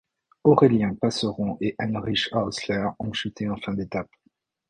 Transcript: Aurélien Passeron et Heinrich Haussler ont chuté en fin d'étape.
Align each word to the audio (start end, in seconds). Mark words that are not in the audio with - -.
Aurélien 0.43 0.95
Passeron 0.95 1.59
et 1.61 1.75
Heinrich 1.77 2.29
Haussler 2.33 2.87
ont 2.97 3.13
chuté 3.13 3.47
en 3.47 3.57
fin 3.57 3.75
d'étape. 3.75 4.09